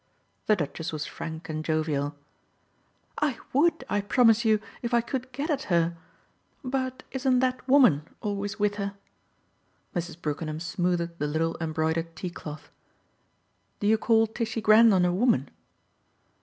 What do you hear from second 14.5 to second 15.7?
Grendon a woman?"